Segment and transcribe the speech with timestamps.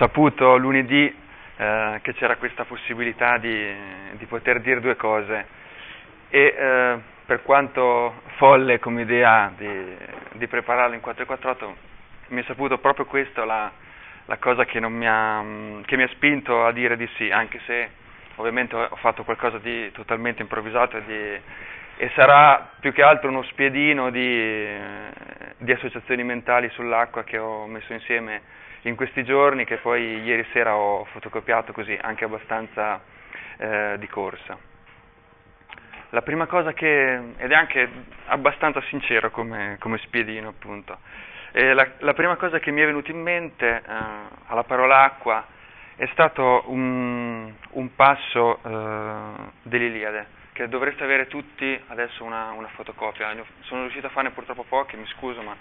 [0.00, 1.14] saputo lunedì
[1.56, 3.70] eh, che c'era questa possibilità di,
[4.12, 5.46] di, poter dire due cose.
[6.30, 9.96] E eh, per quanto folle come idea di,
[10.32, 11.88] di prepararlo in 448
[12.28, 13.70] mi è saputo proprio questo la,
[14.24, 15.44] la cosa che mi, ha,
[15.84, 17.90] che mi ha spinto a dire di sì, anche se
[18.36, 21.40] ovviamente ho fatto qualcosa di totalmente improvvisato e, di,
[22.04, 24.66] e sarà più che altro uno spiedino di,
[25.58, 28.40] di, associazioni mentali sull'acqua che ho messo insieme
[28.82, 33.00] in questi giorni, che poi ieri sera ho fotocopiato così, anche abbastanza
[33.58, 34.56] eh, di corsa.
[36.10, 37.88] La prima cosa che, ed è anche
[38.26, 40.98] abbastanza sincero come, come spiedino appunto,
[41.52, 43.82] la, la, prima cosa che mi è venuta in mente eh,
[44.46, 45.44] alla parola acqua
[45.96, 53.34] è stato un, un passo eh, dell'Iliade, che dovreste avere tutti adesso una, una, fotocopia.
[53.60, 55.54] Sono riuscito a farne purtroppo pochi, mi scuso, ma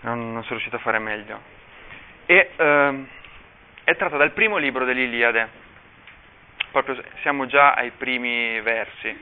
[0.00, 1.58] non, non sono riuscito a fare meglio.
[2.30, 3.04] E, eh,
[3.82, 5.48] è tratta dal primo libro dell'Iliade,
[6.70, 9.20] proprio siamo già ai primi versi.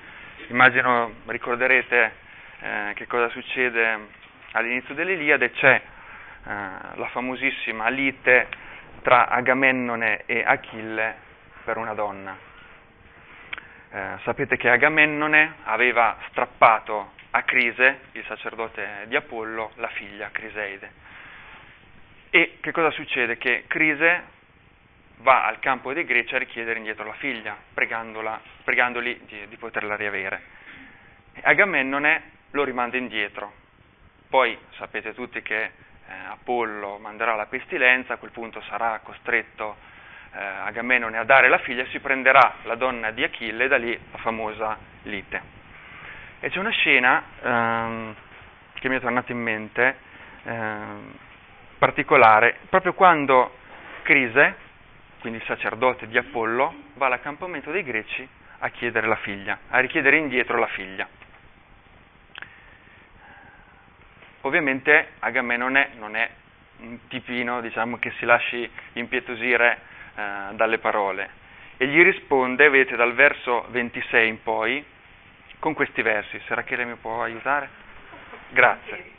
[0.49, 2.13] Immagino ricorderete
[2.61, 3.99] eh, che cosa succede
[4.53, 5.83] all'inizio dell'Iliade, c'è eh,
[6.97, 8.49] la famosissima lite
[9.01, 11.15] tra Agamennone e Achille
[11.65, 12.37] per una donna.
[13.91, 21.07] Eh, sapete che Agamennone aveva strappato a Crise, il sacerdote di Apollo, la figlia Criseide.
[22.31, 23.39] E che cosa succede?
[23.39, 24.37] Che Crise
[25.19, 30.43] va al campo dei Greci a richiedere indietro la figlia, pregandoli di, di poterla riavere.
[31.43, 33.53] Agamennone lo rimanda indietro.
[34.29, 35.71] Poi sapete tutti che eh,
[36.29, 39.77] Apollo manderà la pestilenza, a quel punto sarà costretto
[40.33, 43.99] eh, Agamennone a dare la figlia e si prenderà la donna di Achille da lì
[44.11, 45.57] la famosa lite.
[46.41, 48.15] E c'è una scena ehm,
[48.75, 49.97] che mi è tornata in mente,
[50.45, 51.19] ehm,
[51.79, 53.57] particolare, proprio quando
[54.03, 54.57] Crise,
[55.21, 58.27] quindi il sacerdote di Apollo, va all'accampamento dei greci
[58.61, 61.07] a chiedere la figlia, a richiedere indietro la figlia.
[64.43, 66.31] Ovviamente Agamennone non è
[66.79, 69.79] un tipino diciamo, che si lasci impietosire
[70.15, 71.29] eh, dalle parole
[71.77, 74.85] e gli risponde, vedete dal verso 26 in poi,
[75.59, 76.41] con questi versi.
[76.47, 77.69] Se Rachele mi può aiutare?
[78.51, 79.18] Grazie.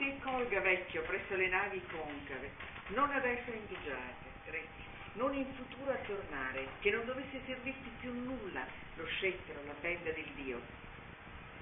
[0.00, 2.50] Cavalti e colga vecchio presso le navi concave,
[2.88, 8.64] non adesso indugiate, stretti non in futuro a tornare, che non dovesse servirti più nulla
[8.96, 10.60] lo scettro, la benda del Dio.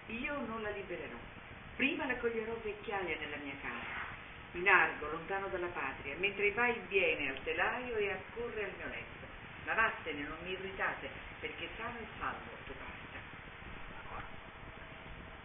[0.06, 1.16] Io non la libererò.
[1.75, 4.06] Prima la coglierò vecchiaia nella mia casa,
[4.53, 8.87] in argo, lontano dalla patria, mentre va e viene al telaio e accorre al mio
[8.87, 9.26] letto.
[9.65, 11.09] Lavattene, non mi irritate,
[11.41, 13.19] perché sano e salvo tu basta.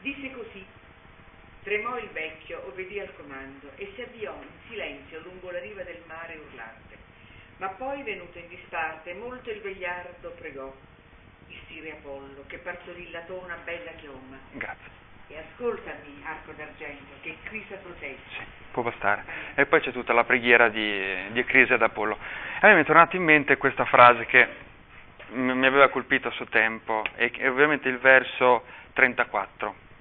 [0.01, 0.65] Disse così,
[1.63, 6.01] tremò il vecchio, obbedì al comando e si avviò in silenzio lungo la riva del
[6.05, 6.97] mare urlante.
[7.57, 10.73] Ma poi, venuto in disparte, molto il vegliardo pregò
[11.47, 14.37] il Sire Apollo, che partorillatò una bella chioma.
[14.51, 15.01] Grazie.
[15.27, 18.17] E ascoltami, arco d'argento, che Crisa protegge.
[18.37, 19.23] Sì, può bastare.
[19.55, 22.17] E poi c'è tutta la preghiera di, di Crisa ad Apollo.
[22.59, 24.71] A me mi è tornata in mente questa frase che
[25.29, 29.91] mi aveva colpito a suo tempo, e ovviamente il verso 34.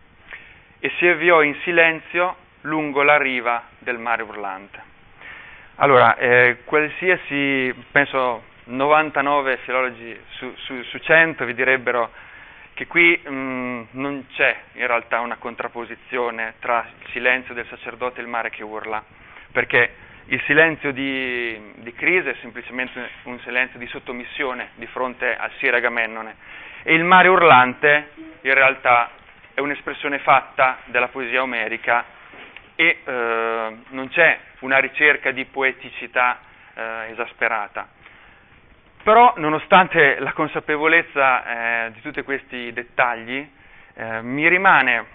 [0.85, 4.83] E si avviò in silenzio lungo la riva del mare urlante.
[5.77, 12.11] Allora, eh, qualsiasi, penso 99 filologi su, su, su 100 vi direbbero
[12.75, 18.19] che qui mh, mm, non c'è in realtà una contrapposizione tra il silenzio del sacerdote
[18.19, 19.05] e il mare che urla,
[19.53, 19.95] perché
[20.27, 25.77] il silenzio di, di crisi è semplicemente un silenzio di sottomissione di fronte al Sire
[25.77, 26.35] Agamennone
[26.83, 28.11] e il mare urlante
[28.41, 29.21] in realtà
[29.55, 32.05] è un'espressione fatta della poesia omerica
[32.75, 36.41] e eh, non c'è una ricerca di poeticità
[36.75, 37.89] eh, esasperata.
[39.03, 43.51] Però, nonostante la consapevolezza eh, di tutti questi dettagli,
[43.95, 45.07] eh, mi rimane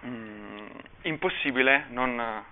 [0.00, 0.66] mh, mm,
[1.02, 2.44] impossibile non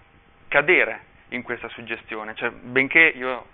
[0.48, 1.00] cadere
[1.30, 3.46] in questa suggestione, cioè, benché io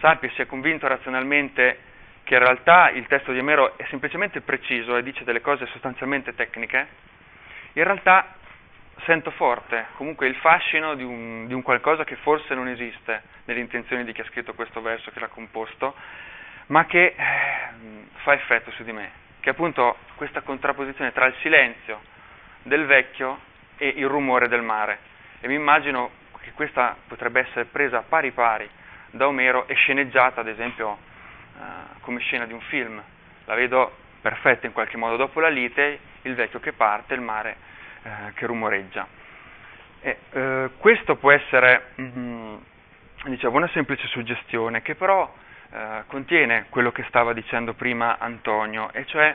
[0.00, 1.78] sappia e sia convinto razionalmente
[2.24, 6.34] che in realtà il testo di Omero è semplicemente preciso e dice delle cose sostanzialmente
[6.34, 6.86] tecniche,
[7.74, 8.34] in realtà
[9.04, 13.60] sento forte comunque il fascino di un, di un, qualcosa che forse non esiste nelle
[13.60, 15.94] intenzioni di chi ha scritto questo verso, che l'ha composto,
[16.66, 17.14] ma che eh,
[18.22, 19.10] fa effetto su di me,
[19.40, 22.00] che è appunto questa contrapposizione tra il silenzio
[22.62, 23.38] del vecchio
[23.76, 24.98] e il rumore del mare.
[25.40, 26.10] E mi immagino
[26.40, 28.68] che questa potrebbe essere presa pari pari
[29.10, 30.98] da Omero e sceneggiata, ad esempio,
[32.00, 33.02] come scena di un film.
[33.46, 35.16] La vedo perfetta in qualche modo.
[35.16, 37.56] Dopo la lite il vecchio che parte, il mare
[38.02, 39.06] eh, che rumoreggia.
[40.00, 42.56] E, eh, questo può essere, mm,
[43.24, 45.32] dicevo, una semplice suggestione che però
[45.70, 49.34] eh, contiene quello che stava dicendo prima Antonio, e cioè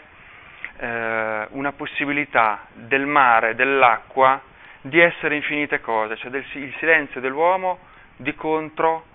[0.78, 4.42] eh, una possibilità del mare, dell'acqua,
[4.82, 7.80] di essere infinite cose, cioè del, il silenzio dell'uomo
[8.16, 9.06] di contro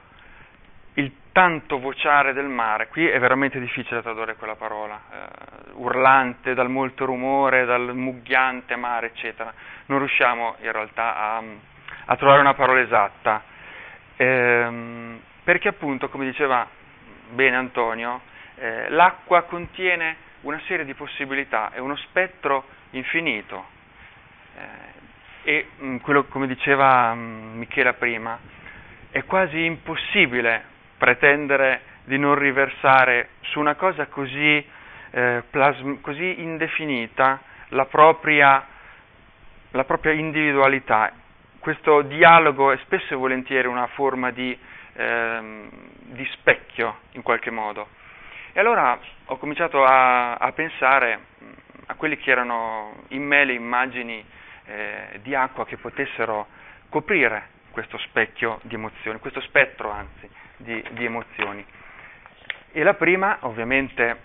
[1.34, 2.86] tanto vociare del mare.
[2.86, 9.06] Qui è veramente difficile tradurre quella parola, eh, urlante, dal molto rumore, dal mugghiante mare,
[9.06, 9.52] eccetera.
[9.86, 11.42] Non riusciamo in realtà a,
[12.04, 13.42] a trovare una parola esatta,
[14.14, 16.69] ehm, perché appunto, come diceva
[17.31, 18.20] bene Antonio,
[18.54, 23.66] eh, l'acqua contiene una serie di possibilità, è uno spettro infinito.
[24.56, 28.38] Eh, e mh, mm, quello, come diceva mh, mm, Michela prima,
[29.10, 30.72] è quasi impossibile
[31.05, 34.67] pretendere di non riversare su una cosa così,
[35.11, 38.65] eh, plasm- così indefinita la propria,
[39.73, 41.12] la propria, individualità.
[41.59, 44.59] Questo dialogo è spesso e volentieri una forma di,
[44.95, 45.69] ehm,
[46.05, 47.87] di specchio, in qualche modo.
[48.55, 51.51] E allora ho cominciato a, a pensare mm,
[51.89, 54.25] a quelli che erano in me le immagini
[54.65, 56.47] eh, di acqua che potessero
[56.89, 61.65] coprire questo specchio di emozioni, questo spettro anzi di, di emozioni.
[62.73, 64.21] E la prima ovviamente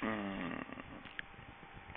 [0.00, 0.52] mh, mm,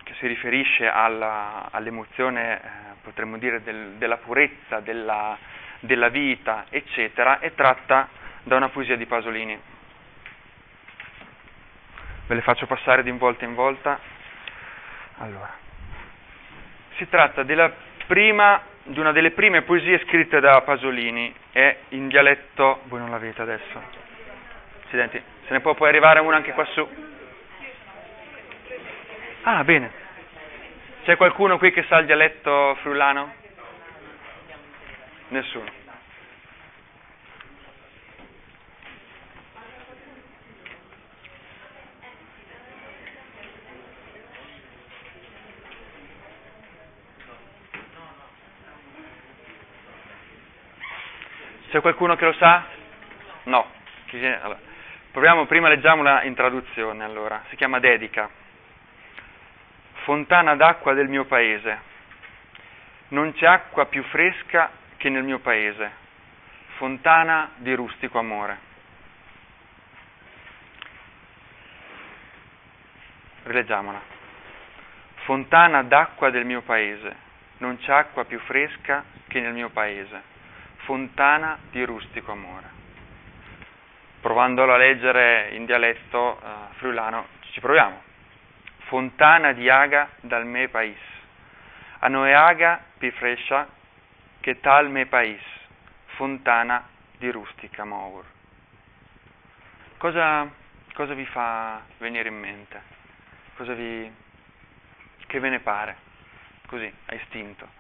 [0.04, 2.68] che si riferisce alla, all'emozione, eh,
[3.02, 5.38] potremmo dire, del, della purezza, della,
[5.80, 8.08] della vita, eccetera, è tratta
[8.44, 9.60] da una poesia di Pasolini.
[12.28, 14.00] Ve le faccio passare di volta in volta.
[15.18, 15.62] Allora
[17.02, 17.44] si tratta
[18.06, 23.42] prima, di una delle prime poesie scritte da Pasolini, è in dialetto, voi non l'avete
[23.42, 23.82] adesso,
[24.84, 26.88] accidenti, se ne può poi arrivare una anche qua su.
[29.44, 29.92] Ah, bene.
[31.04, 33.34] C'è qualcuno qui che sa il dialetto friulano?
[35.30, 35.81] Nessuno.
[51.72, 52.66] C'è qualcuno che lo sa?
[53.44, 53.66] No.
[54.12, 54.60] Allora,
[55.10, 57.44] proviamo, prima leggiamola in traduzione allora.
[57.48, 58.30] Si chiama Dedica.
[60.04, 61.80] Fontana d'acqua del mio paese.
[63.10, 65.90] Non c'è acqua più fresca che nel mio paese.
[66.76, 68.58] Fontana di rustico amore.
[73.44, 74.02] Rileggiamola.
[75.24, 77.16] Fontana d'acqua del mio paese.
[77.60, 80.31] Non c'è acqua più fresca che nel mio paese
[80.92, 82.70] fontana di rustico amore.
[84.20, 88.02] Provandolo a leggere in dialetto uh, friulano, ci proviamo.
[88.88, 91.00] Fontana di aga dal me pais.
[92.00, 93.70] A noi aga pi frescia
[94.42, 95.42] che tal me pais.
[96.18, 96.86] Fontana
[97.18, 98.26] di rustica amor.
[99.96, 100.46] Cosa,
[100.94, 102.82] cosa vi fa venire in mente?
[103.56, 104.12] Cosa vi,
[105.26, 105.96] che ve ne pare?
[106.68, 107.80] Così, a istinto.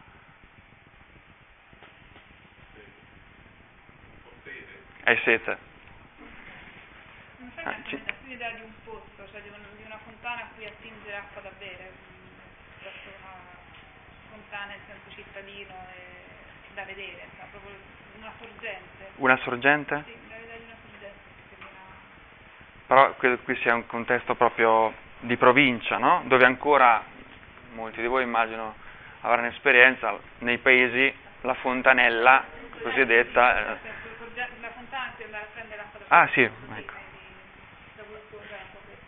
[5.11, 5.57] Hai sete?
[7.35, 8.01] Non c'è ah, ci...
[8.27, 11.51] l'idea di un pozzo, cioè di, un, di, una fontana a cui attingere acqua da
[11.59, 11.91] bere,
[12.81, 13.35] verso una
[14.29, 17.75] fontana in senso cittadino e da vedere, cioè proprio
[18.19, 19.11] una sorgente.
[19.15, 20.03] Una sorgente?
[20.05, 21.19] Sì, l'idea di una sorgente.
[22.87, 26.23] Però credo qui sia un contesto proprio di provincia, no?
[26.27, 27.03] Dove ancora,
[27.73, 28.75] molti di voi immagino
[29.19, 32.45] avranno esperienza, nei paesi la fontanella
[32.81, 33.90] cosiddetta...
[36.11, 36.93] Eh, Ah sì, ecco.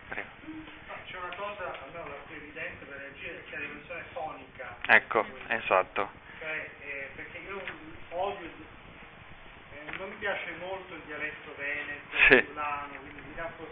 [0.08, 4.76] C'è una cosa a me la più evidente per reagire, che è la dimensione fonica.
[4.86, 6.10] Ecco, esatto.
[6.38, 7.62] Cioè, eh, perché io
[8.08, 12.42] odio, eh, non mi piace molto il dialetto veneto, sì.
[12.42, 13.68] Fulano, quindi mi dà un po'.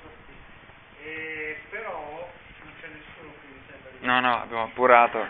[1.02, 2.30] Eh, però
[2.64, 4.06] non c'è nessuno qui mi sembra di...
[4.06, 5.26] No, no, abbiamo appurato.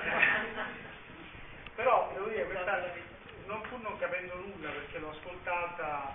[1.77, 2.95] però devo dire, questa,
[3.47, 6.15] non pur non capendo nulla perché l'ho ascoltata...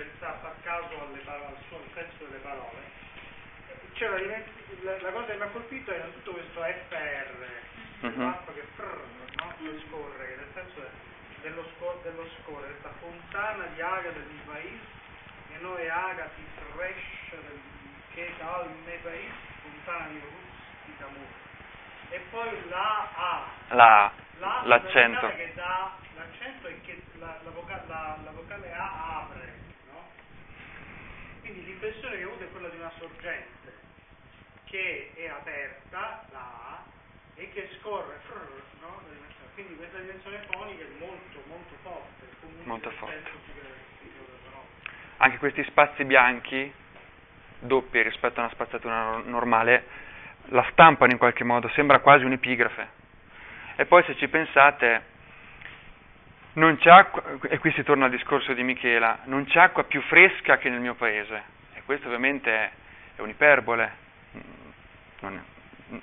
[0.00, 2.80] Senza far caso alle, al, suo, senso delle parole,
[4.80, 8.16] la, la, cosa che mi ha colpito era tutto questo FR, uh-huh.
[8.16, 9.02] l'acqua che, frrr,
[9.36, 9.52] no?
[9.58, 10.88] che scorre, che nel senso
[11.42, 14.88] dello, scor- dello scorrere, questa fontana di aga del mio paese,
[15.52, 17.60] e noi aga ti fresh del,
[18.14, 21.38] che dal mio paese, fontana di rustica amore.
[22.08, 25.28] E poi la A, la, la l'accento.
[25.28, 29.49] Che dà, l'accento è che la, la, voca- la, la vocale A apre
[31.50, 33.72] quindi l'impressione che ho avuto è quella di una sorgente,
[34.66, 36.82] che è aperta, la A,
[37.34, 39.02] e che scorre, frrr, no?
[39.54, 42.28] quindi questa dimensione fonica è molto, molto forte.
[42.64, 43.22] Molto forte.
[45.16, 46.72] Anche questi spazi bianchi,
[47.58, 49.84] doppi rispetto a una spazzatura normale,
[50.46, 52.98] la stampano in qualche modo, sembra quasi un'epigrafe.
[53.76, 55.02] E poi se ci pensate,
[56.54, 60.00] non c'è acqua, e qui si torna al discorso di Michela, non c'è acqua più
[60.02, 61.42] fresca che nel mio paese.
[61.74, 63.92] E questo ovviamente è, un'iperbole.
[65.20, 65.40] Non è,
[65.90, 65.94] è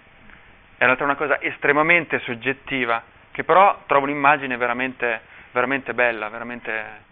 [0.79, 7.05] in realtà una cosa estremamente soggettiva, che però trovo un'immagine veramente, veramente bella, veramente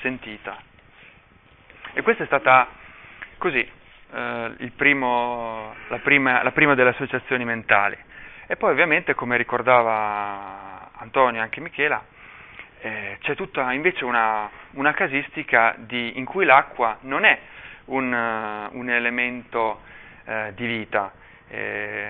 [0.00, 0.58] sentita.
[1.94, 2.68] E questa è stata
[3.38, 3.66] così,
[4.12, 7.96] eh, primo, la, prima, la prima delle associazioni mentali.
[8.46, 12.04] E poi ovviamente, come ricordava Antonio e anche Michela,
[12.80, 17.38] eh, c'è tutta invece una, una casistica di, in cui l'acqua non è
[17.86, 19.80] un, uh, un elemento
[20.24, 21.12] uh, di vita,
[21.48, 22.08] eh,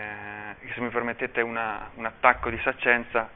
[0.75, 3.29] se mi permettete una, un attacco di saccenza,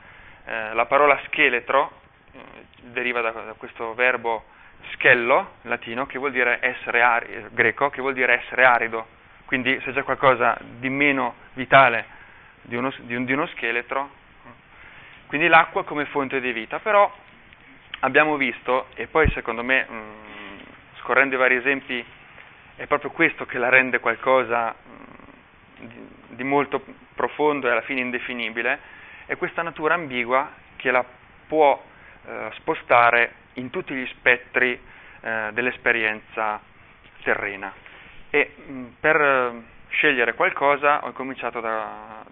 [0.44, 2.00] eh, la parola scheletro
[2.32, 2.38] eh,
[2.82, 4.44] deriva da, da, questo verbo
[4.92, 9.06] schello, latino, che vuol dire essere arido, greco, che vuol dire essere arido,
[9.44, 12.18] quindi se c'è qualcosa di meno vitale
[12.62, 14.18] di uno, di, un, di uno scheletro,
[15.30, 17.08] quindi l'acqua come fonte di vita, però
[18.00, 20.58] abbiamo visto, e poi secondo me, mh, mm,
[21.02, 22.04] scorrendo i vari esempi,
[22.74, 26.84] è proprio questo che la rende qualcosa mh, mm, di, di, molto
[27.14, 28.80] profondo e alla fine indefinibile,
[29.26, 31.04] è questa natura ambigua che la
[31.46, 31.80] può
[32.26, 34.80] eh, spostare in tutti gli spettri
[35.20, 36.60] eh, dell'esperienza
[37.22, 37.72] terrena.
[38.30, 42.24] E mh, mm, per scegliere qualcosa ho cominciato da,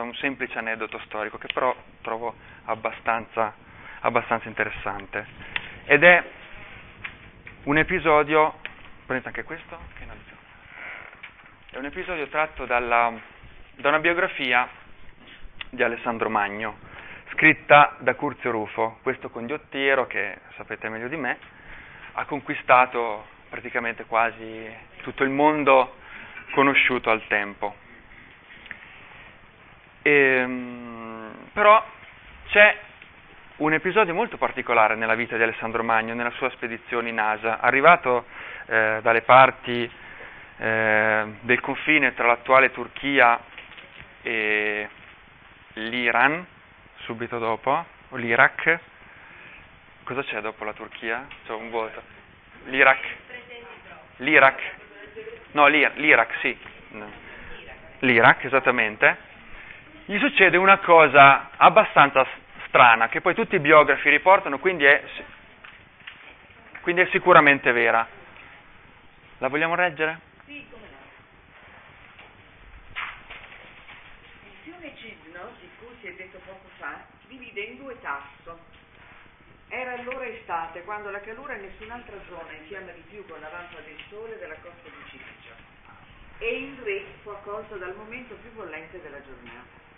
[0.00, 3.54] da un semplice aneddoto storico che però trovo abbastanza,
[4.00, 5.26] abbastanza interessante.
[5.84, 6.24] Ed è
[7.64, 8.54] un episodio,
[9.04, 9.78] prendete anche questo?
[11.70, 13.12] È un episodio tratto dalla,
[13.76, 14.66] da una biografia
[15.68, 16.78] di Alessandro Magno,
[17.32, 21.38] scritta da Curzio Rufo, questo condottiero che sapete meglio di me,
[22.12, 24.68] ha conquistato praticamente quasi
[25.02, 25.96] tutto il mondo
[26.52, 27.88] conosciuto al tempo.
[30.02, 31.84] Ehm, però
[32.48, 32.76] c'è
[33.56, 37.60] un episodio molto particolare nella vita di Alessandro Magno, nella sua spedizione in Asia.
[37.60, 38.24] Arrivato
[38.66, 39.90] eh, dalle parti
[40.56, 43.38] eh, del confine tra l'attuale Turchia
[44.22, 44.88] e
[45.74, 46.46] l'Iran,
[47.04, 48.78] subito dopo, o l'Iraq.
[50.04, 51.26] Cosa c'è dopo la Turchia?
[51.44, 52.02] C'è un vuoto.
[52.64, 53.06] L'Iraq.
[54.16, 54.60] L'Iraq.
[55.52, 56.58] No, l'Iraq, sì.
[58.00, 59.28] L'Iraq, esattamente
[60.10, 62.26] gli succede una cosa abbastanza
[62.66, 65.04] strana, che poi tutti i biografi riportano, quindi è,
[66.80, 68.04] quindi è sicuramente vera.
[69.38, 70.18] La vogliamo leggere?
[70.46, 70.98] Sì, come no.
[74.46, 78.58] Il fiume Cidno, di cui si è detto poco fa, divide in due tasso.
[79.68, 84.02] Era allora estate, quando la calura in nessun'altra zona infiamma di più con l'avanzo del
[84.08, 85.54] sole della costa di Cilicio.
[86.38, 89.89] E il re fu accolto dal momento più bollente della giornata.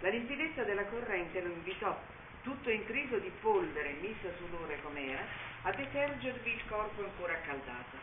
[0.00, 1.94] La limpidezza della corrente lo invitò,
[2.42, 5.22] tutto intriso di polvere messa sull'ore com'era,
[5.62, 7.98] a detergervi il corpo ancora accaldato.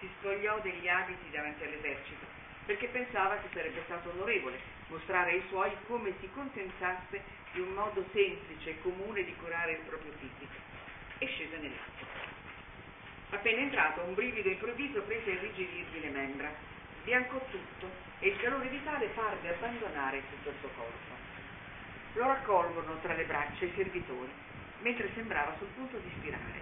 [0.00, 2.26] Si spogliò degli abiti davanti all'esercito,
[2.66, 8.04] perché pensava che sarebbe stato onorevole mostrare ai suoi come si contentasse di un modo
[8.12, 10.52] semplice e comune di curare il proprio fisico,
[11.18, 12.06] e scese nell'acqua.
[13.30, 16.52] Appena entrato, un brivido improvviso prese a irrigidirgli le membra,
[17.02, 21.19] biancò tutto e il calore vitale parve abbandonare tutto il suo corpo.
[22.14, 24.30] Lo raccolgono tra le braccia i servitori,
[24.80, 26.60] mentre sembrava sul punto di spirare,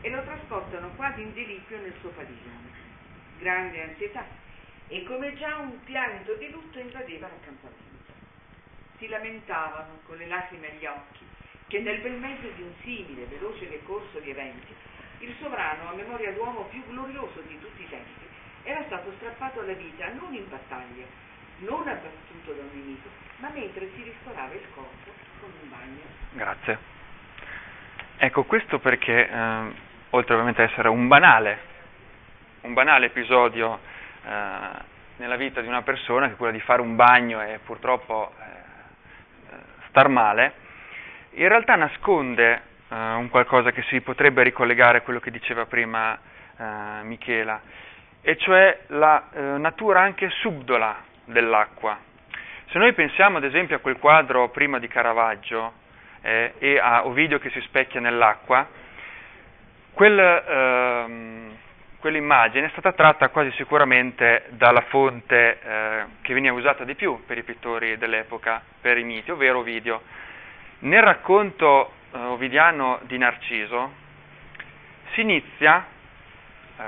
[0.00, 2.86] e lo trasportano quasi in delitto nel suo padiglione.
[3.38, 4.24] Grande ansietà,
[4.88, 7.86] e come già un pianto di lutto invadeva l'accampamento.
[8.98, 11.26] Si lamentavano con le lacrime agli occhi
[11.68, 14.74] che nel bel mezzo di un simile, veloce decorso di eventi,
[15.20, 18.26] il sovrano, a memoria d'uomo più glorioso di tutti i tempi,
[18.62, 21.04] era stato strappato alla vita non in battaglia,
[21.58, 25.10] non abbattuto da un nemico, ma mentre si ristorava il corpo
[25.40, 26.02] con un bagno.
[26.32, 26.78] Grazie.
[28.18, 29.72] Ecco, questo perché, eh,
[30.10, 31.58] oltre ovviamente ad essere un banale,
[32.62, 33.78] un banale episodio
[34.24, 38.32] eh, nella vita di una persona, che è quella di fare un bagno e purtroppo
[38.38, 39.56] eh,
[39.88, 40.52] star male,
[41.32, 46.18] in realtà nasconde eh, un qualcosa che si potrebbe ricollegare a quello che diceva prima
[46.56, 47.60] eh, Michela,
[48.20, 51.98] e cioè la eh, natura anche subdola dell'acqua.
[52.70, 55.72] Se noi pensiamo ad esempio a quel quadro prima di Caravaggio
[56.20, 58.66] eh, e a Ovidio che si specchia nell'acqua,
[59.92, 61.56] quel, ehm,
[61.98, 67.38] quell'immagine è stata tratta quasi sicuramente dalla fonte eh, che veniva usata di più per
[67.38, 70.02] i pittori dell'epoca, per i miti, ovvero Ovidio.
[70.80, 73.92] Nel racconto eh, ovidiano di Narciso
[75.12, 75.86] si inizia,
[76.76, 76.82] eh,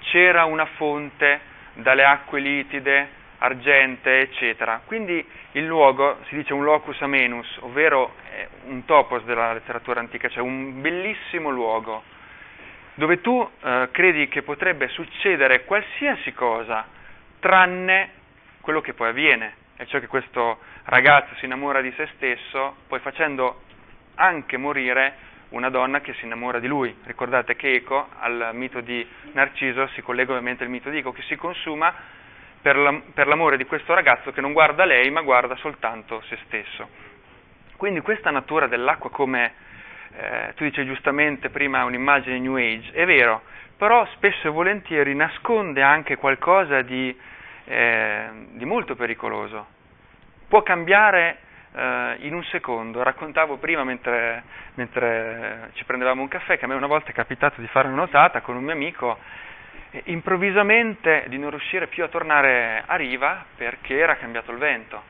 [0.00, 1.40] c'era una fonte
[1.74, 4.82] dalle acque litide, argente, eccetera.
[4.84, 8.14] Quindi il luogo, si dice un locus amenus, ovvero
[8.66, 12.02] un topos della letteratura antica, cioè un bellissimo luogo
[12.94, 16.86] dove tu eh, credi che potrebbe succedere qualsiasi cosa
[17.40, 18.10] tranne
[18.60, 23.00] quello che poi avviene, e cioè che questo ragazzo si innamora di se stesso, poi
[23.00, 23.62] facendo
[24.16, 26.94] anche morire una donna che si innamora di lui.
[27.04, 31.22] Ricordate che Eco, al mito di Narciso, si collega ovviamente al mito di Eco, che
[31.22, 32.20] si consuma
[32.62, 36.38] per, la, per l'amore di questo ragazzo che non guarda lei, ma guarda soltanto se
[36.46, 36.88] stesso.
[37.76, 39.52] Quindi questa natura dell'acqua come
[40.14, 43.42] eh, tu dici giustamente prima un'immagine New Age, è vero,
[43.76, 47.14] però spesso e volentieri nasconde anche qualcosa di,
[47.64, 49.66] eh, di molto pericoloso.
[50.46, 51.38] Può cambiare
[51.74, 53.02] eh, in un secondo.
[53.02, 57.60] Raccontavo prima mentre, mentre, ci prendevamo un caffè che a me una volta è capitato
[57.60, 59.18] di fare una notata con un mio amico
[60.04, 65.02] improvvisamente di non riuscire più a tornare a riva perché era cambiato il vento.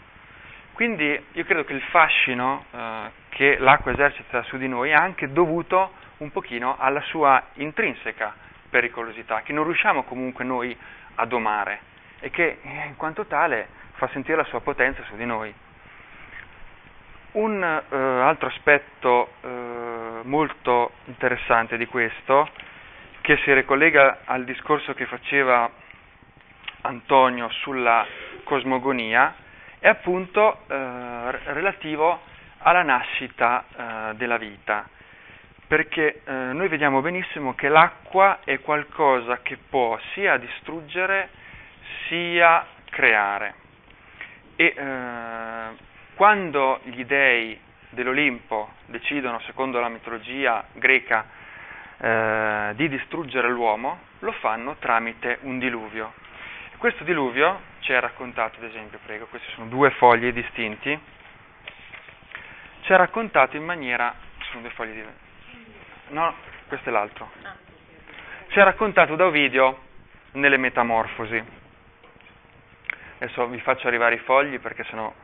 [0.72, 5.32] Quindi io credo che il fascino eh, che l'acqua esercita su di noi è anche
[5.32, 8.34] dovuto un pochino alla sua intrinseca
[8.70, 10.76] pericolosità, che non riusciamo comunque noi
[11.16, 11.80] a domare
[12.20, 15.52] e che eh, in quanto tale fa sentire la sua potenza su di noi.
[17.32, 22.48] Un eh, altro aspetto eh, molto interessante di questo,
[23.22, 25.70] che si ricollega al discorso che faceva
[26.82, 28.04] Antonio sulla
[28.42, 29.34] cosmogonia,
[29.78, 32.20] è appunto eh, relativo
[32.58, 34.88] alla nascita eh, della vita,
[35.68, 41.30] perché eh, noi vediamo benissimo che l'acqua è qualcosa che può sia distruggere
[42.08, 43.54] sia creare.
[44.56, 45.76] E eh,
[46.16, 47.58] quando gli dei
[47.90, 51.40] dell'Olimpo decidono, secondo la mitologia greca,
[52.02, 56.12] eh, di distruggere l'uomo, lo fanno tramite un diluvio.
[56.76, 60.98] Questo diluvio ci è raccontato, ad esempio, prego, questi sono due fogli distinti,
[62.80, 64.12] ci è raccontato in maniera,
[64.50, 65.16] sono due fogli diversi,
[66.08, 66.34] no,
[66.66, 67.30] questo è l'altro,
[68.48, 69.78] ci è raccontato da Ovidio
[70.32, 71.60] nelle Metamorfosi.
[73.18, 75.14] Adesso vi faccio arrivare i fogli perché sennò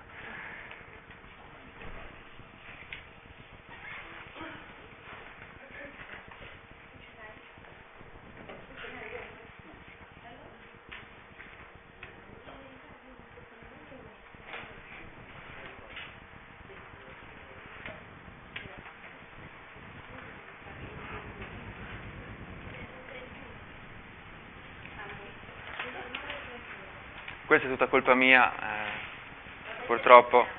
[27.59, 30.59] questa è tutta colpa mia, eh, purtroppo.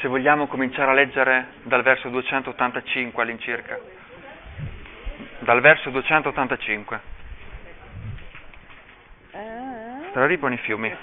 [0.00, 3.78] Se vogliamo cominciare a leggere dal verso 285 all'incirca.
[5.40, 7.00] Dal verso 285.
[10.08, 10.96] Straripano i fiumi.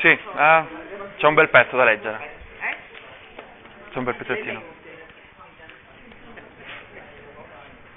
[0.00, 0.66] Sì, ah,
[1.16, 2.30] c'è un bel pezzo da leggere.
[3.90, 4.62] C'è un bel pezzettino.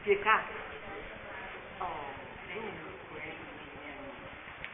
[0.03, 0.54] Pietà.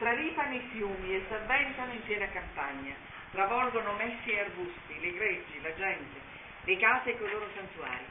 [0.01, 2.95] Straripano i fiumi e s'avventano in piena campagna,
[3.33, 6.19] travolgono messi e arbusti, le greggi, la gente,
[6.63, 8.05] le case con i loro santuari.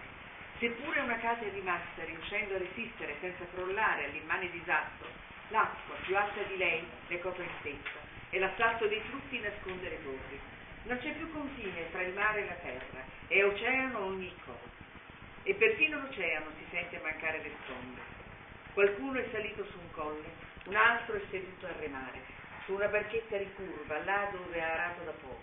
[0.60, 5.08] Seppure una casa è rimasta, riuscendo a resistere senza crollare all'immane disastro,
[5.48, 7.98] l'acqua, più alta di lei, le copre in stessa,
[8.30, 10.40] e l'assalto dei flutti nasconde le torri.
[10.84, 14.78] Non c'è più confine tra il mare e la terra, è oceano ogni cosa.
[15.42, 18.00] E perfino l'oceano si sente mancare le sponde.
[18.74, 22.22] Qualcuno è salito su un colle, un altro è seduto a remare,
[22.64, 25.42] su una barchetta ricurva, là dove ha arato da poco.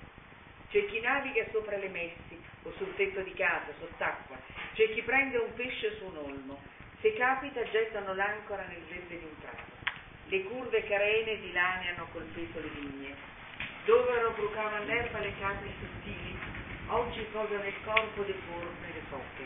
[0.69, 4.37] C'è chi naviga sopra le messi o sul tetto di casa, sott'acqua,
[4.73, 6.61] c'è chi prende un pesce su un olmo,
[7.01, 9.75] se capita gettano l'ancora nel verde di un prato.
[10.27, 13.13] Le curve carene dilaniano col peso le vigne,
[13.83, 16.37] dove brucavano all'erba le capre sottili,
[16.87, 19.43] oggi posano il corpo deforme le foche.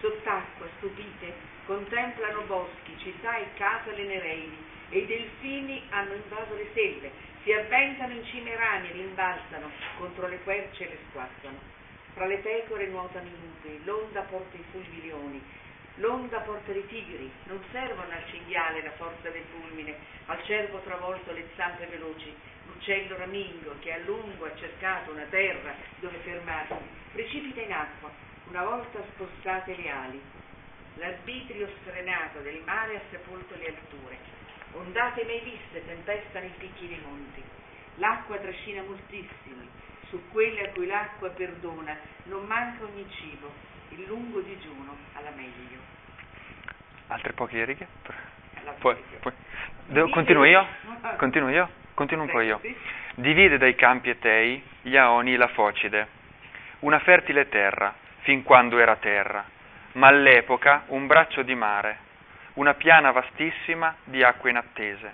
[0.00, 1.32] Sott'acqua, stupite,
[1.64, 7.10] contemplano boschi, città e casale nereidi, e i delfini hanno invaso le selve,
[7.42, 11.58] si avventano in cime rami, rimbalzano contro le querce e le squazzano.
[12.14, 15.42] Fra le pecore nuotano i lupi, l'onda porta i fulvi leoni,
[15.96, 19.94] l'onda porta i tigri, non servono al cinghiale la forza del fulmine,
[20.26, 22.34] al cervo travolto le zampe veloci,
[22.66, 26.74] l'uccello ramingo che a lungo ha cercato una terra dove fermarsi,
[27.12, 28.10] precipita in acqua,
[28.48, 30.20] una volta spostate le ali.
[30.96, 34.37] L'arbitrio strenato del mare ha sepolto le alture.
[34.72, 37.42] Ondate mai viste tempestano i picchi dei monti.
[37.96, 39.68] L'acqua trascina moltissimi.
[40.08, 43.50] Su quelli a cui l'acqua perdona non manca ogni cibo.
[43.90, 45.80] Il lungo digiuno alla meglio.
[47.08, 47.86] Altre poche righe?
[48.78, 49.32] Poi, poi.
[49.86, 50.66] Devo- continuo io?
[51.16, 51.68] Continuo io?
[51.94, 52.60] Continuo un po' io.
[53.14, 56.06] Divide dai campi etei gli Aoni la Focide,
[56.80, 59.44] una fertile terra, fin quando era terra,
[59.92, 61.98] ma all'epoca un braccio di mare,
[62.58, 65.12] una piana vastissima di acque inattese.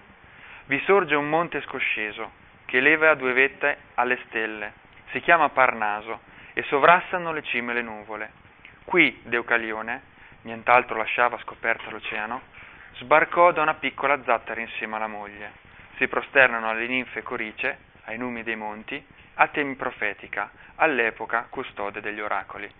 [0.65, 2.31] Vi sorge un monte scosceso,
[2.65, 4.73] che eleva a due vette alle stelle,
[5.11, 6.21] si chiama Parnaso,
[6.55, 8.31] e sovrassano le cime le nuvole.
[8.85, 10.03] Qui Deucalione,
[10.43, 12.41] nient'altro lasciava scoperto l'oceano,
[12.95, 15.53] sbarcò da una piccola zattera insieme alla moglie.
[15.99, 19.05] Si prosternano alle ninfe corice, ai numi dei monti,
[19.35, 22.73] a temi profetica, all'epoca custode degli oracoli.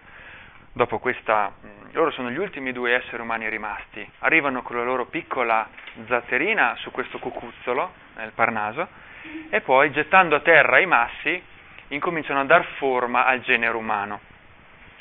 [0.77, 5.07] Dopo questa, mh, loro sono gli ultimi due esseri umani rimasti, arrivano con la loro
[5.07, 5.69] piccola
[6.09, 8.89] zatterina su questo cucuzzolo, nel Parnaso,
[9.51, 11.41] e poi gettando a terra i massi,
[11.89, 14.19] incominciano a dar forma al genere umano.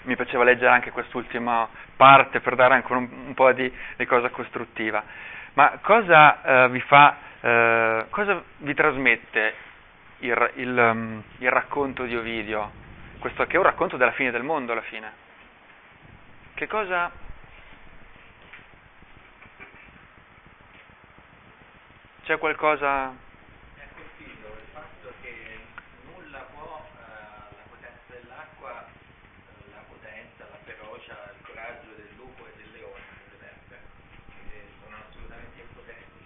[0.03, 4.29] Mi piaceva leggere anche quest'ultima parte per dare ancora un, un po' di, di cosa
[4.29, 5.03] costruttiva.
[5.53, 9.55] Ma cosa eh, vi fa, eh, cosa vi trasmette
[10.19, 12.69] il, il, um, il racconto di Ovidio?
[13.17, 15.22] Questo che è un racconto della fine del mondo alla fine.
[16.55, 17.11] Che cosa
[22.23, 23.13] c'è qualcosa ha
[23.95, 25.59] colpito il fatto che
[26.05, 32.45] nulla può eh, la potenza dell'acqua, eh, la potenza, la ferocia, il coraggio del lupo
[32.45, 33.01] e del leone
[33.39, 33.81] terre,
[34.47, 36.23] che sono assolutamente impotenti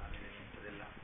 [0.00, 1.02] all'elemento dell'acqua.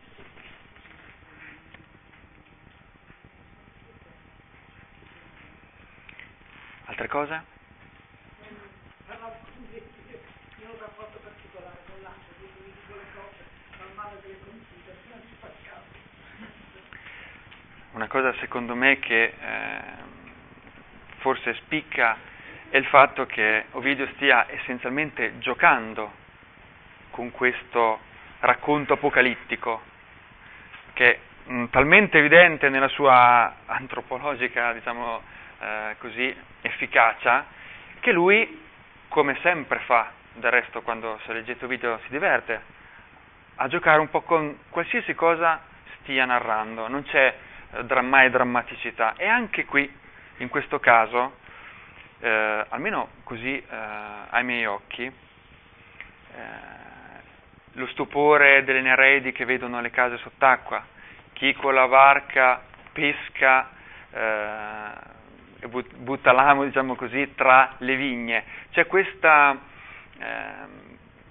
[6.86, 7.58] altre cose?
[9.10, 13.42] Hanno un rapporto particolare con l'acqua, quindi mi dico le cose
[13.76, 15.98] dal male delle computer, non si fa caso.
[18.00, 19.80] Una cosa secondo me che eh,
[21.18, 22.16] forse spicca
[22.70, 26.10] è il fatto che Ovidio stia essenzialmente giocando
[27.10, 28.00] con questo
[28.40, 29.82] racconto apocalittico,
[30.94, 31.12] che
[31.44, 35.20] è mh, talmente evidente nella sua antropologica, diciamo
[35.60, 37.44] eh, così, efficacia,
[38.00, 38.62] che lui,
[39.08, 42.62] come sempre fa, del resto quando se leggete Ovidio si diverte,
[43.56, 45.60] a giocare un po' con qualsiasi cosa
[46.00, 49.14] stia narrando, non c'è eh, dra- mai drammaticità.
[49.16, 49.90] E anche qui,
[50.38, 51.36] in questo caso,
[52.20, 53.64] eh, almeno così eh,
[54.30, 55.12] ai miei occhi, eh,
[57.74, 60.84] lo stupore delle Nereidi che vedono le case sott'acqua,
[61.32, 63.70] chi con la barca pesca
[64.10, 65.18] eh,
[65.60, 68.44] e but- butta l'amo, diciamo così, tra le vigne.
[68.70, 69.68] C'è questo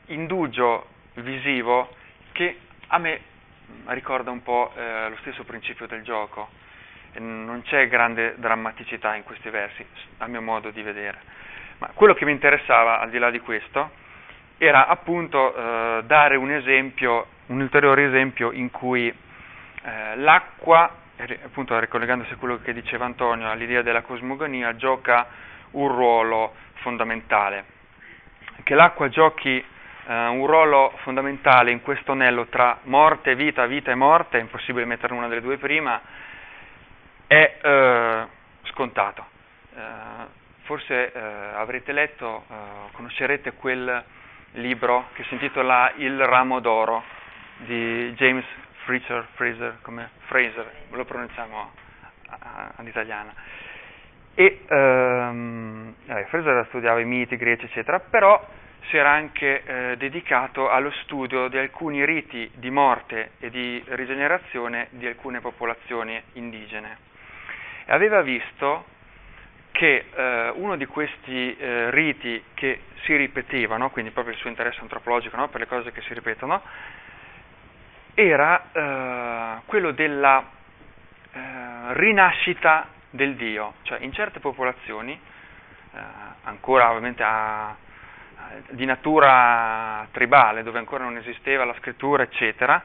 [0.07, 1.95] indugio visivo
[2.31, 3.21] che a me
[3.87, 6.49] ricorda un po' eh, lo stesso principio del gioco.
[7.17, 9.85] Non c'è grande drammaticità in questi versi,
[10.17, 11.19] a mio modo di vedere.
[11.79, 13.91] Ma quello che mi interessava, al di là di questo,
[14.57, 20.93] era appunto eh, dare un esempio, un ulteriore esempio in cui eh, l'acqua,
[21.43, 25.27] appunto ricollegandosi a quello che diceva Antonio, all'idea della cosmogonia, gioca
[25.71, 27.77] un ruolo fondamentale.
[28.63, 29.63] Che l'acqua giochi
[30.13, 34.85] un ruolo fondamentale in questo anello tra morte e vita, vita e morte, è impossibile
[34.85, 36.01] mettere una delle due prima,
[37.27, 38.27] è eh,
[38.63, 39.25] scontato.
[39.75, 39.81] Eh,
[40.63, 41.19] forse eh,
[41.53, 44.03] avrete letto, eh, conoscerete quel
[44.53, 47.03] libro che si intitola Il ramo d'oro
[47.57, 48.45] di James
[48.85, 51.71] Fraser, Fraser, come Fraser, lo pronunciamo
[52.77, 53.33] all'italiana.
[54.33, 58.43] E ehm, eh, Fraser studiava i miti greci, eccetera, però
[58.87, 64.87] si era anche eh, dedicato allo studio di alcuni riti di morte e di rigenerazione
[64.91, 66.97] di alcune popolazioni indigene.
[67.85, 68.85] E aveva visto
[69.71, 74.81] che eh, uno di questi eh, riti che si ripetevano, quindi proprio il suo interesse
[74.81, 76.61] antropologico no, per le cose che si ripetono,
[78.13, 80.43] era eh, quello della
[81.31, 81.39] eh,
[81.93, 85.97] rinascita del Dio, cioè in certe popolazioni, eh,
[86.43, 87.75] ancora ovviamente a,
[88.69, 92.83] di natura tribale, dove ancora non esisteva la scrittura, eccetera,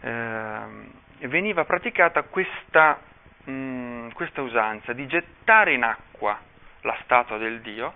[0.00, 2.98] eh, veniva praticata questa,
[3.44, 6.38] mh, mm, questa usanza di gettare in acqua
[6.82, 7.94] la statua del Dio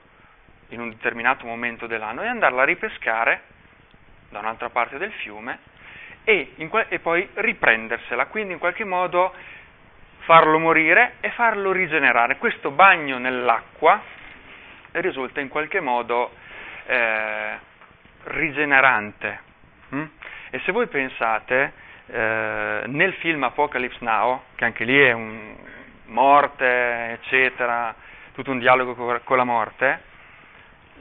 [0.68, 3.42] in un determinato momento dell'anno e andarla a ripescare
[4.30, 5.58] da un'altra parte del fiume
[6.24, 9.34] e, que- e poi riprendersela, quindi in qualche modo
[10.20, 12.38] farlo morire e farlo rigenerare.
[12.38, 14.00] Questo bagno nell'acqua
[14.92, 16.32] risulta in qualche modo
[16.86, 17.58] eh,
[18.24, 19.40] rigenerante.
[19.90, 20.04] Hm?
[20.50, 21.72] E se voi pensate,
[22.06, 25.56] eh, nel film Apocalypse Now, che anche lì è un
[26.06, 27.94] morte, eccetera,
[28.32, 30.10] tutto un dialogo con, con la morte,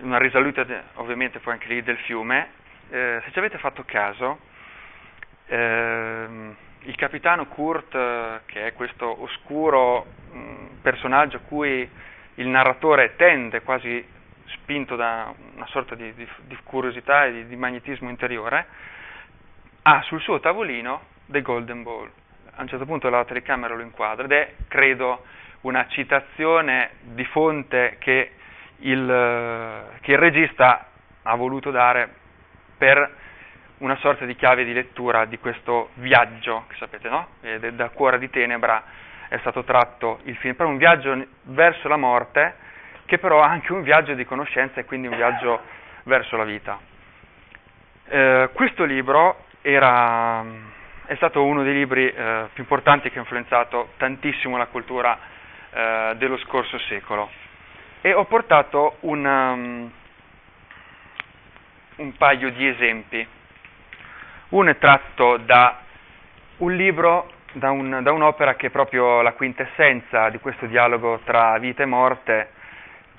[0.01, 0.65] una risaluta
[0.95, 2.49] ovviamente poi anche lì del fiume,
[2.89, 4.39] eh, se ci avete fatto caso,
[5.47, 7.91] ehm, il capitano Kurt,
[8.45, 11.87] che è questo oscuro mh, personaggio a cui
[12.35, 14.03] il narratore tende, quasi
[14.51, 18.65] spinto da una sorta di, di, di curiosità e di, di, magnetismo interiore,
[19.83, 22.09] ha sul suo tavolino The Golden Ball.
[22.55, 25.23] A un certo punto la telecamera lo inquadra ed è, credo,
[25.61, 28.31] una citazione di fonte che
[28.77, 30.87] il, che il regista
[31.23, 32.09] ha voluto dare
[32.77, 33.17] per
[33.77, 37.27] una sorta di chiave di lettura di questo viaggio, che sapete, no?
[37.73, 38.83] Da Cuore di Tenebra
[39.27, 42.55] è stato tratto il film, però un viaggio verso la morte,
[43.11, 45.59] che però ha anche un viaggio di conoscenza e quindi un viaggio
[46.03, 46.79] verso la vita.
[48.07, 50.41] Eh, questo libro era,
[51.07, 55.19] è stato uno dei libri eh, più importanti che ha influenzato tantissimo la cultura
[55.71, 57.29] eh, dello scorso secolo
[57.99, 59.91] e ho portato un, um,
[61.97, 63.27] un paio di esempi
[64.51, 65.79] uno è tratto da
[66.59, 71.57] un libro, da, un, da, un'opera che è proprio la quintessenza di questo dialogo tra
[71.57, 72.59] vita e morte,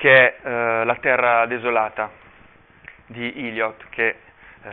[0.03, 2.11] che è eh, La terra desolata
[3.07, 4.09] di Eliot, che
[4.65, 4.69] eh,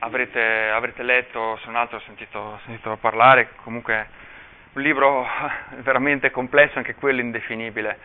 [0.00, 4.08] avrete, avrete, letto, se non altro ho sentito, sentito parlare, comunque
[4.72, 5.24] un libro
[5.78, 7.98] veramente complesso, anche quello indefinibile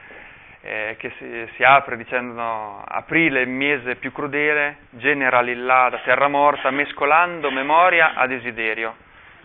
[0.62, 6.28] eh, che si, si, apre dicendo aprile il mese più crudele, genera lillà da terra
[6.28, 8.96] morta, mescolando memoria a desiderio.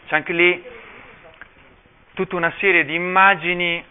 [0.07, 0.63] C'è anche lì
[2.13, 3.83] tutta una serie di immagini,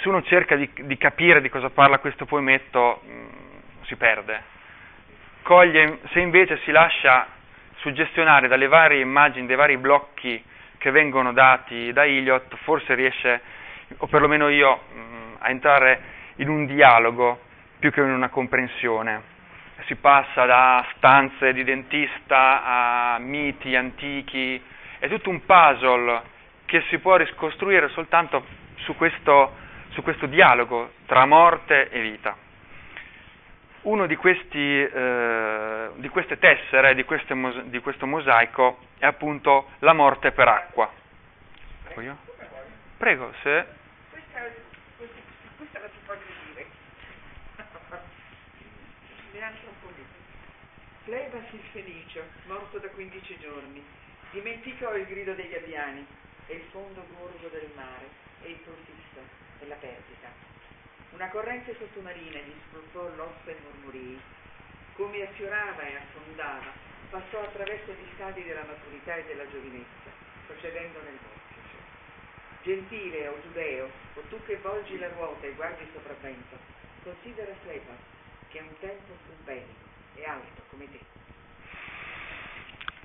[0.00, 3.28] se uno cerca di, di capire di cosa parla questo poemetto, mh, mm,
[3.82, 4.42] si perde.
[5.42, 7.26] Coglie, se invece si lascia
[7.76, 10.42] suggestionare dalle varie immagini, dai vari blocchi
[10.78, 13.40] che vengono dati da Iliot, forse riesce,
[13.98, 16.00] o perlomeno io, mh, mm, a entrare
[16.36, 17.40] in un dialogo
[17.78, 19.30] più che in una comprensione.
[19.86, 24.62] Si passa da stanze di dentista a miti antichi,
[25.00, 26.22] è tutto un puzzle
[26.66, 28.44] che si può ricostruire soltanto
[28.76, 29.56] su questo,
[29.92, 32.36] su questo dialogo tra morte e vita.
[33.82, 39.92] Uno di, questi, eh, di queste tessere, di, queste, di, questo mosaico, è appunto la
[39.92, 40.90] morte per acqua.
[42.96, 43.66] Prego, se
[51.04, 53.84] Plebas il Fenicio, morto da 15 giorni,
[54.30, 56.06] dimenticò il grido dei gabbiani
[56.46, 58.06] e il fondo gorgo del mare
[58.42, 60.28] e il procisto e la perdita.
[61.12, 64.20] Una corrente sottomarina gli spruzzò l'ossa e mormorii.
[64.94, 66.72] Come affiorava e affondava,
[67.10, 70.10] passò attraverso gli stadi della maturità e della giovinezza,
[70.46, 71.76] procedendo nel vortice.
[72.62, 76.56] Gentile o giudeo, o tu che volgi la ruota e guardi sopravvento,
[77.02, 77.98] considera Plebas,
[78.48, 81.00] che un tempo fu bello è alto come te.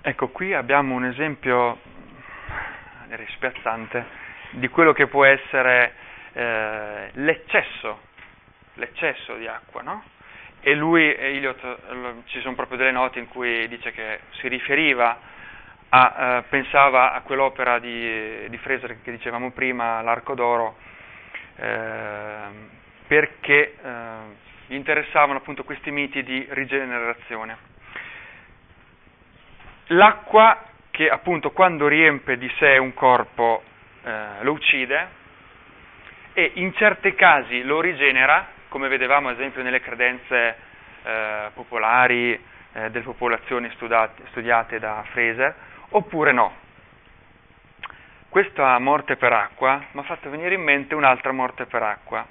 [0.02, 1.80] Ecco, qui abbiamo un esempio
[3.36, 4.06] spiazzante
[4.52, 5.94] di quello che può essere
[6.38, 8.00] eh, l'eccesso,
[8.76, 10.04] l'eccesso di acqua, no?
[10.62, 15.18] E lui, Eliot, ci sono proprio delle note in cui dice che si riferiva
[15.90, 20.78] a, eh, pensava a quell'opera di, di, Fraser che dicevamo prima, L'Arco d'Oro,
[21.56, 22.40] eh,
[23.08, 23.76] perché
[24.68, 27.58] gli interessavano appunto questi miti di rigenerazione.
[29.88, 33.64] L'acqua che appunto quando riempie di sé un corpo
[34.04, 35.26] eh, lo uccide
[36.38, 40.56] e in certi casi lo rigenera, come vedevamo ad esempio nelle credenze
[41.02, 45.56] eh, popolari eh, delle popolazioni studiate, studiate da Fraser,
[45.90, 46.54] oppure no.
[48.30, 52.24] Questa morte per acqua mi ha fatto venire in mente un'altra morte per acqua,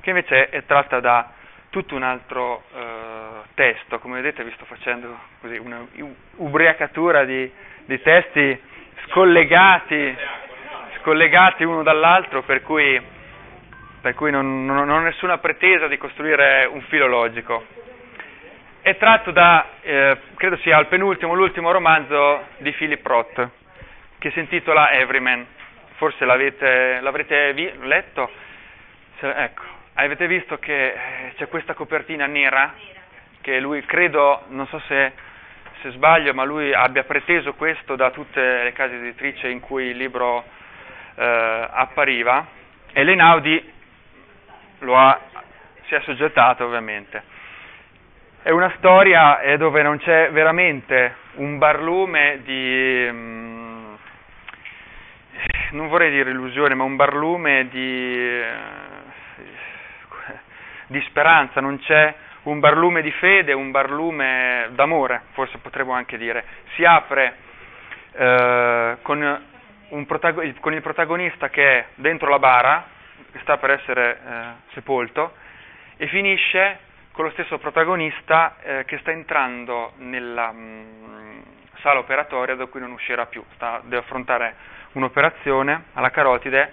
[0.00, 1.30] che invece è tratta da
[1.70, 5.86] tutto un altro eh, testo, come vedete vi sto facendo così una
[6.38, 7.48] ubriacatura di,
[7.84, 8.60] di testi
[9.10, 10.16] scollegati,
[10.98, 13.12] scollegati uno dall'altro, per cui
[14.04, 17.64] per cui non, non, non ho nessuna pretesa di costruire un filo logico.
[18.82, 23.48] È tratto da, eh, credo sia il penultimo, l'ultimo romanzo di Philip Roth,
[24.18, 25.46] che si intitola Everyman.
[25.94, 28.30] Forse l'avete, l'avrete vi- letto?
[29.20, 29.62] Se, ecco,
[29.94, 32.74] avete visto che eh, c'è questa copertina nera?
[33.40, 35.12] Che lui, credo, non so se,
[35.80, 39.96] se sbaglio, ma lui abbia preteso questo da tutte le case editrici in cui il
[39.96, 40.44] libro
[41.14, 42.60] eh, appariva.
[42.92, 43.73] E l'Einaudi lo
[44.92, 45.18] ha,
[45.86, 47.22] si è soggettato ovviamente.
[48.42, 53.94] È una storia eh, dove non c'è veramente un barlume di, mm,
[55.70, 58.52] non vorrei dire illusione, ma un barlume di, eh,
[60.88, 66.44] di speranza, non c'è un barlume di fede, un barlume d'amore, forse potremmo anche dire.
[66.74, 67.36] Si apre
[68.12, 69.40] eh, con,
[70.06, 72.86] protago- con il protagonista che è dentro la bara,
[73.34, 75.34] che sta per essere eh, sepolto,
[75.96, 76.78] e finisce
[77.10, 81.40] con lo stesso protagonista eh, che sta entrando nella mh, mm,
[81.80, 84.54] sala operatoria da cui non uscirà più, sta, deve affrontare
[84.92, 86.72] un'operazione alla carotide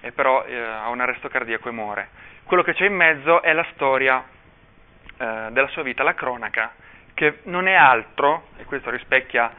[0.00, 2.08] e però eh, ha un arresto cardiaco e muore.
[2.42, 4.24] Quello che c'è in mezzo è la storia
[5.16, 6.72] eh, della sua vita, la cronaca,
[7.14, 9.52] che non è altro, e questo rispecchia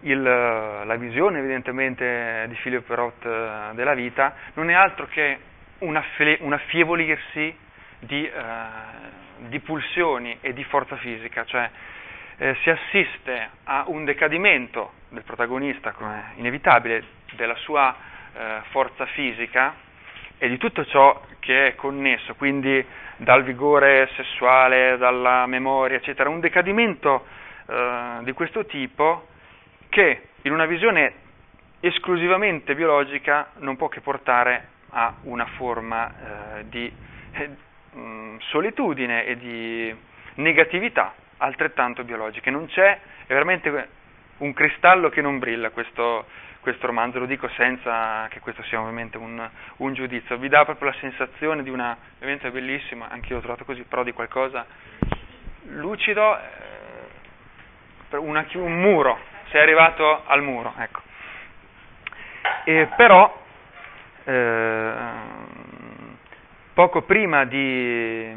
[0.00, 5.48] il, la visione evidentemente di Philip Roth eh, della vita, non è altro che
[5.80, 7.54] un, affle- un affievolirsi
[8.00, 8.32] di, eh,
[9.48, 11.70] di, pulsioni e di forza fisica, cioè
[12.38, 17.94] eh, si assiste a un decadimento del protagonista, come inevitabile, della sua
[18.32, 19.74] eh, forza fisica
[20.38, 22.84] e di tutto ciò che è connesso, quindi
[23.16, 27.26] dal vigore sessuale, dalla memoria, eccetera, un decadimento
[27.66, 29.28] eh, di questo tipo
[29.90, 31.12] che in una visione
[31.80, 36.08] esclusivamente biologica non può che portare ha una forma
[36.58, 36.92] eh, di
[37.32, 37.50] eh,
[37.96, 39.96] mm, solitudine e di
[40.34, 42.50] negatività altrettanto biologiche.
[42.50, 43.88] Non c'è, è veramente
[44.38, 46.26] un cristallo che non brilla questo,
[46.60, 50.90] questo romanzo, lo dico senza che questo sia ovviamente un, un, giudizio, vi dà proprio
[50.90, 54.66] la sensazione di una, ovviamente bellissima, anche io l'ho trovato così, però di qualcosa
[55.64, 56.38] lucido,
[58.10, 59.18] eh, una, un muro,
[59.50, 61.00] sei arrivato al muro, ecco.
[62.64, 63.38] E però
[66.74, 68.32] poco, prima di,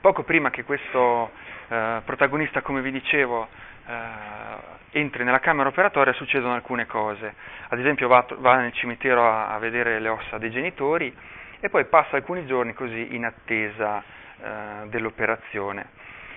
[0.00, 1.30] poco prima che questo
[1.68, 3.48] eh, protagonista, come vi dicevo,
[3.86, 7.34] eh, entri nella camera operatoria succedono alcune cose.
[7.68, 11.14] Ad esempio va, va nel cimitero a, a, vedere le ossa dei genitori
[11.60, 15.90] e poi passa alcuni giorni così in attesa eh, dell'operazione.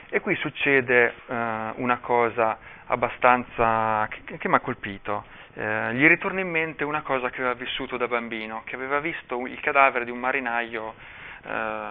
[0.09, 1.13] E qui succede eh,
[1.75, 7.29] una cosa abbastanza che, che mi ha colpito eh, gli ritorna in mente una cosa
[7.29, 10.93] che aveva vissuto da bambino, che aveva visto il cadavere di un marinaio,
[11.43, 11.89] eh,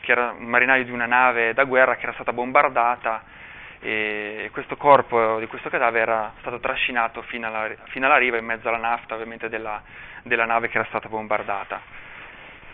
[0.00, 3.34] che era un marinaio di una nave da guerra che era stata bombardata
[3.80, 8.44] e questo corpo di questo cadavere era stato trascinato fino alla, fino alla riva in
[8.44, 9.82] mezzo alla nafta ovviamente della,
[10.22, 11.80] della nave che era stata bombardata.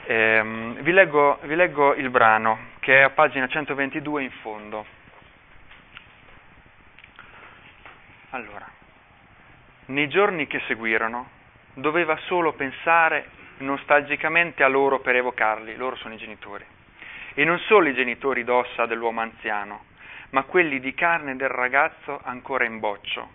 [0.04, 4.84] Eh, vi, leggo, vi leggo il brano che è a pagina 122 in fondo.
[8.30, 8.81] Allora.
[9.92, 11.28] Nei giorni che seguirono,
[11.74, 13.28] doveva solo pensare
[13.58, 16.64] nostalgicamente a loro per evocarli, loro sono i genitori,
[17.34, 19.84] e non solo i genitori d'ossa dell'uomo anziano,
[20.30, 23.32] ma quelli di carne del ragazzo ancora in boccio.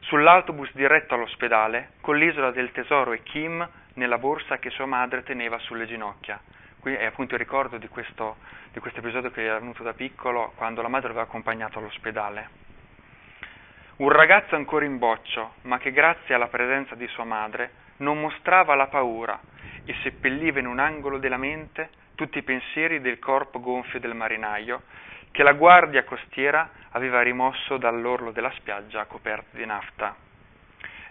[0.00, 5.56] Sull'autobus diretto all'ospedale, con l'isola del tesoro e Kim nella borsa che sua madre teneva
[5.56, 6.38] sulle ginocchia.
[6.80, 8.36] Qui è appunto il ricordo di questo,
[8.72, 12.71] di questo episodio che era venuto da piccolo quando la madre lo aveva accompagnato all'ospedale.
[13.94, 18.74] Un ragazzo ancora in boccio, ma che grazie alla presenza di sua madre non mostrava
[18.74, 19.38] la paura
[19.84, 24.82] e seppelliva in un angolo della mente tutti i pensieri del corpo gonfio del marinaio
[25.30, 30.16] che la guardia costiera aveva rimosso dall'orlo della spiaggia coperta di nafta.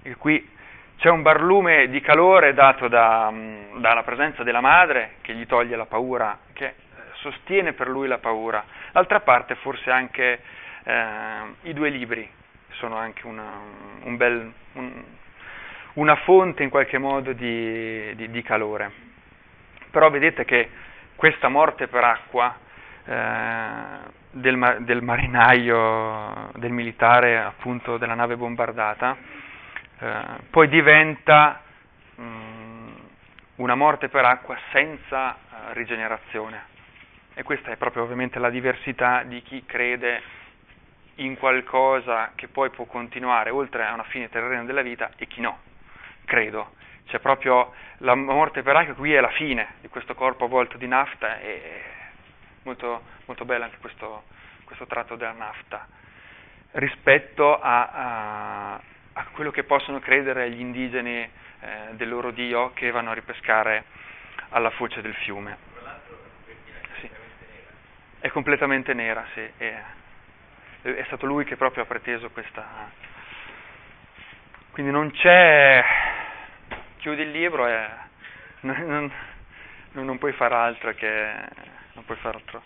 [0.01, 0.49] E qui
[0.97, 5.75] c'è un barlume di calore dato da, mm, dalla presenza della madre che gli toglie
[5.75, 6.73] la paura, che
[7.17, 8.63] sostiene per lui la paura.
[8.91, 10.41] D'altra parte forse anche
[10.83, 12.39] eh, i due libri
[12.81, 13.59] sono anche una,
[14.01, 15.03] un bel, un,
[15.93, 18.91] una fonte in qualche modo di, di, di, calore.
[19.91, 20.69] Però vedete che
[21.15, 22.57] questa morte per acqua
[23.05, 23.73] eh,
[24.31, 29.15] del, del, marinaio, del militare appunto della nave bombardata,
[29.99, 31.61] eh, poi diventa
[32.15, 32.93] mh, mm,
[33.57, 36.69] una morte per acqua senza uh, rigenerazione.
[37.35, 40.39] E questa è proprio ovviamente la diversità di chi crede
[41.15, 45.41] in qualcosa che poi può continuare oltre a una fine terrena della vita e chi
[45.41, 45.59] no.
[46.25, 50.77] Credo c'è proprio la morte per acqua, qui è la fine di questo corpo avvolto
[50.77, 51.83] di nafta e
[52.63, 54.23] molto, molto bello anche questo,
[54.63, 55.87] questo tratto della nafta
[56.71, 58.81] rispetto a, a,
[59.13, 61.29] a, quello che possono credere gli indigeni eh,
[61.91, 63.83] del loro dio che vanno a ripescare
[64.49, 65.57] alla foce del fiume.
[66.99, 67.09] Sì.
[68.19, 69.49] È completamente nera, sì.
[69.57, 69.83] È,
[70.81, 72.89] è stato lui che proprio ha preteso questa...
[74.71, 75.83] Quindi non c'è...
[76.97, 77.87] chiudi il libro e
[78.61, 79.11] non,
[79.91, 81.33] non, non puoi fare altro che...
[81.93, 82.63] non puoi fare altro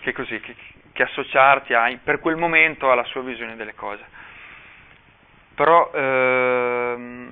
[0.00, 0.56] che così, che,
[0.92, 4.02] che associarti a, per quel momento alla sua visione delle cose.
[5.54, 7.30] Però ehm,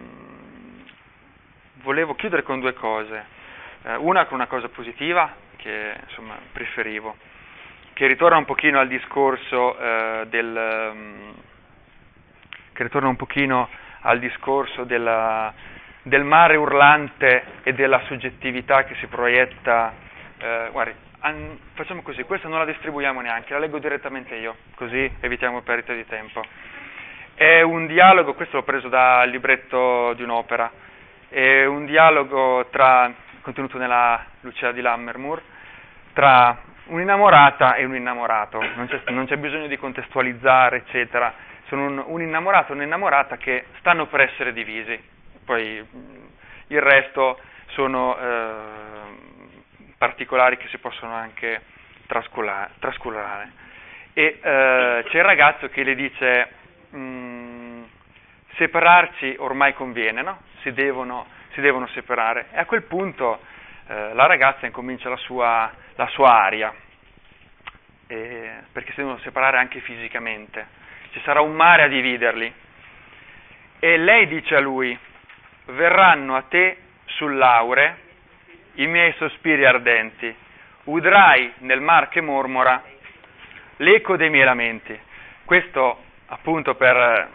[1.76, 3.24] volevo chiudere con due cose,
[3.84, 7.16] eh, una con una cosa positiva che insomma preferivo,
[7.98, 11.34] che ritorna un pochino al discorso eh, del um,
[12.72, 13.68] che ritorna un pochino
[14.02, 15.52] al discorso della,
[16.02, 19.92] del mare urlante e della soggettività che si proietta.
[20.38, 25.12] Eh, guardi, an, facciamo così, questa non la distribuiamo neanche, la leggo direttamente io, così
[25.18, 26.40] evitiamo perdita di tempo.
[27.34, 30.70] È un dialogo, questo l'ho preso dal libretto di un'opera,
[31.30, 35.42] è un dialogo tra, contenuto nella Lucia di Lammermoor,
[36.12, 41.32] tra un'innamorata e un innamorato, non c'è, non c'è bisogno di contestualizzare, eccetera,
[41.66, 45.00] sono un, un innamorato e un'innamorata che stanno per essere divisi,
[45.44, 45.86] poi
[46.68, 48.18] il resto sono...
[48.18, 49.36] Eh,
[49.98, 51.60] particolari che si possono anche
[52.06, 53.50] trascurare.
[54.14, 56.48] E eh, c'è il ragazzo che le dice
[56.94, 57.82] mm,
[58.56, 60.40] separarci ormai conviene, no?
[60.62, 62.46] si, devono, si, devono, separare.
[62.52, 63.40] E a quel punto
[63.88, 66.72] eh, la ragazza incomincia la sua, la sua aria,
[68.06, 70.66] eh, perché si devono separare anche fisicamente.
[71.10, 72.52] Ci sarà un mare a dividerli.
[73.80, 74.96] E lei dice a lui,
[75.66, 76.76] verranno a te
[77.06, 78.06] sull'aure
[78.74, 80.32] i miei sospiri ardenti,
[80.84, 82.80] udrai nel mar che mormora
[83.78, 84.96] l'eco dei miei lamenti.
[85.44, 87.28] Questo appunto per,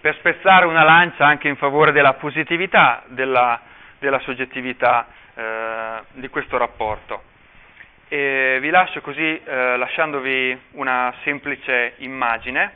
[0.00, 3.60] per spezzare una lancia anche in favore della positività, della,
[4.00, 7.29] della soggettività eh, di questo rapporto.
[8.12, 12.72] E vi lascio così eh, lasciandovi una semplice immagine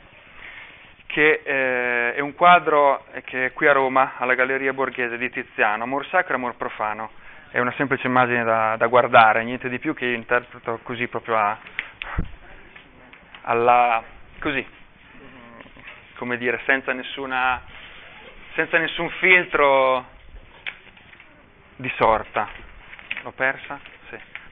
[1.07, 5.83] che eh, è un quadro che è qui a Roma, alla Galleria Borghese di Tiziano,
[5.83, 7.09] Amor sacro e amor profano
[7.51, 11.37] è una semplice immagine da, da guardare, niente di più che io interpreto così proprio
[11.37, 11.57] a,
[13.43, 14.03] alla,
[14.39, 14.65] così,
[16.15, 17.61] come dire, senza, nessuna,
[18.55, 20.05] senza nessun filtro
[21.77, 22.49] di sorta.
[23.23, 23.94] L'ho persa?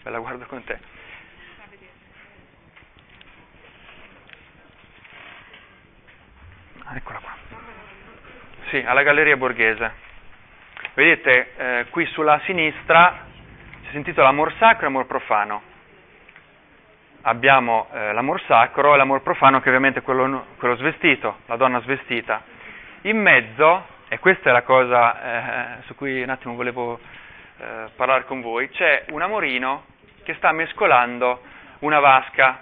[0.03, 0.77] Me la guardo con te.
[6.83, 7.31] Ah, eccola qua.
[8.67, 9.91] Sì, alla Galleria Borghese.
[10.93, 13.27] Vedete, eh, qui sulla sinistra
[13.89, 15.61] si intitola Amor sacro e amor profano.
[17.21, 21.79] Abbiamo eh, l'amor sacro e l'amor profano che ovviamente è quello, quello, svestito, la donna
[21.79, 22.43] svestita.
[23.03, 26.99] In mezzo, e questa è la cosa eh, su cui un attimo volevo
[27.57, 29.91] eh, parlare con voi, c'è un amorino
[30.23, 31.41] che sta mescolando
[31.79, 32.59] una vasca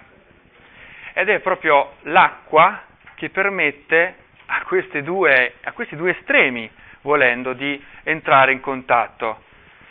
[1.14, 2.82] ed è proprio l'acqua
[3.14, 4.64] che permette a,
[5.02, 6.70] due, a questi due estremi
[7.02, 9.42] volendo, di entrare in contatto.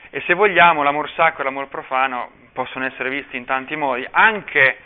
[0.10, 4.78] E se vogliamo, l'amor sacro e l'amor profano possono essere visti in tanti modi, anche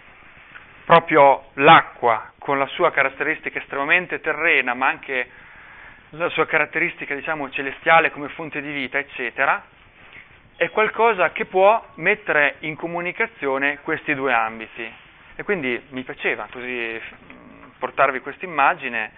[0.85, 5.29] proprio l'acqua, con la sua caratteristica estremamente terrena, ma anche
[6.11, 9.63] la sua caratteristica, diciamo, celestiale come fonte di vita, eccetera,
[10.57, 14.89] è qualcosa che può mettere in comunicazione questi due ambiti.
[15.35, 17.01] E quindi mi piaceva così
[17.77, 19.11] portarvi questa immagine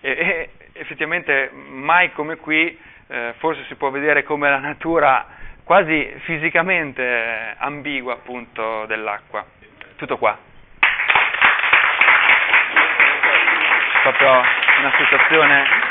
[0.00, 2.78] e, e effettivamente mai come qui
[3.08, 5.26] eh, forse si può vedere come la natura
[5.64, 9.44] quasi fisicamente ambigua appunto dell'acqua.
[9.96, 10.38] Tutto qua.
[14.02, 15.85] Proprio una situazione